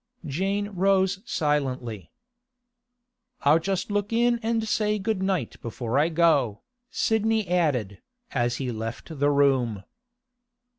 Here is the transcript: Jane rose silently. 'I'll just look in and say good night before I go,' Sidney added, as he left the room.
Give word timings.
Jane 0.25 0.69
rose 0.69 1.19
silently. 1.25 2.11
'I'll 3.43 3.59
just 3.59 3.91
look 3.91 4.11
in 4.11 4.39
and 4.41 4.67
say 4.67 4.97
good 4.97 5.21
night 5.21 5.61
before 5.61 5.99
I 5.99 6.09
go,' 6.09 6.61
Sidney 6.89 7.47
added, 7.47 8.01
as 8.31 8.55
he 8.55 8.71
left 8.71 9.19
the 9.19 9.29
room. 9.29 9.83